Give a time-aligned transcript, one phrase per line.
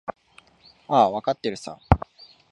[0.87, 1.79] ああ、わかってるさ。